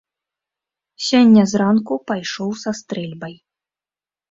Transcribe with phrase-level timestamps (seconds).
[1.07, 3.35] Сёння зранку пайшоў са стрэльбай.